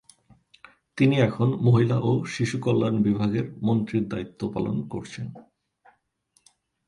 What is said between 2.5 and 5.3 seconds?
কল্যাণ বিভাগের মন্ত্রীর দায়িত্ব পালন করছেন।